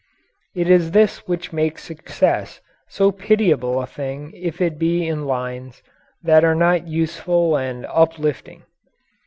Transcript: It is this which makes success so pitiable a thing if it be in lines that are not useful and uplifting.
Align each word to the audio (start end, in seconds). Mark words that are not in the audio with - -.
It 0.55 0.67
is 0.67 0.89
this 0.97 1.27
which 1.27 1.53
makes 1.53 1.83
success 1.83 2.59
so 2.89 3.11
pitiable 3.11 3.79
a 3.79 3.85
thing 3.85 4.31
if 4.33 4.59
it 4.59 4.79
be 4.79 5.05
in 5.05 5.27
lines 5.27 5.83
that 6.23 6.43
are 6.43 6.55
not 6.55 6.87
useful 6.87 7.55
and 7.55 7.85
uplifting. 7.85 8.63